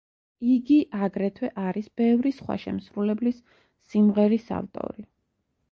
იგი 0.51 0.77
აგრეთვე 1.07 1.49
არის 1.65 1.91
ბევრი 2.03 2.33
სხვა 2.39 2.57
შემსრულებლის 2.65 3.45
სიმღერის 3.93 4.53
ავტორი. 4.61 5.09